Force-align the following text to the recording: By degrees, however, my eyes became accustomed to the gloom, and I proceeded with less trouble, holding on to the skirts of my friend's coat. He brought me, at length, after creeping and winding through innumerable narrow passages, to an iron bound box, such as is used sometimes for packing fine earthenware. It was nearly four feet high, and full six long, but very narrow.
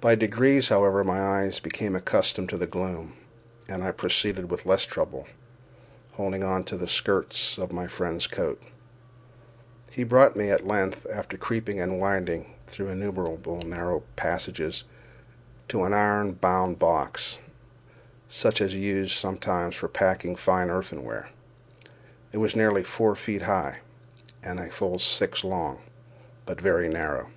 By 0.00 0.16
degrees, 0.16 0.70
however, 0.70 1.04
my 1.04 1.20
eyes 1.20 1.60
became 1.60 1.94
accustomed 1.94 2.48
to 2.48 2.56
the 2.56 2.66
gloom, 2.66 3.12
and 3.68 3.84
I 3.84 3.92
proceeded 3.92 4.50
with 4.50 4.66
less 4.66 4.84
trouble, 4.84 5.28
holding 6.14 6.42
on 6.42 6.64
to 6.64 6.76
the 6.76 6.88
skirts 6.88 7.58
of 7.58 7.70
my 7.70 7.86
friend's 7.86 8.26
coat. 8.26 8.60
He 9.88 10.02
brought 10.02 10.34
me, 10.34 10.50
at 10.50 10.66
length, 10.66 11.06
after 11.14 11.36
creeping 11.36 11.78
and 11.80 12.00
winding 12.00 12.56
through 12.66 12.88
innumerable 12.88 13.62
narrow 13.62 14.02
passages, 14.16 14.82
to 15.68 15.84
an 15.84 15.94
iron 15.94 16.32
bound 16.32 16.80
box, 16.80 17.38
such 18.28 18.60
as 18.60 18.72
is 18.74 18.80
used 18.80 19.12
sometimes 19.12 19.76
for 19.76 19.86
packing 19.86 20.34
fine 20.34 20.70
earthenware. 20.70 21.28
It 22.32 22.38
was 22.38 22.56
nearly 22.56 22.82
four 22.82 23.14
feet 23.14 23.42
high, 23.42 23.78
and 24.42 24.58
full 24.74 24.98
six 24.98 25.44
long, 25.44 25.78
but 26.46 26.60
very 26.60 26.88
narrow. 26.88 27.30